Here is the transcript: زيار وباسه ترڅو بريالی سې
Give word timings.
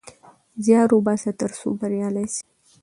زيار 0.63 0.89
وباسه 0.97 1.31
ترڅو 1.41 1.69
بريالی 1.79 2.25
سې 2.33 2.41